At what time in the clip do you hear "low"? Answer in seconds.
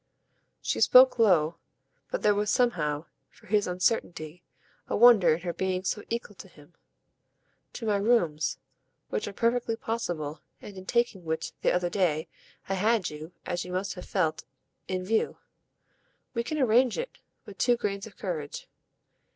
1.19-1.57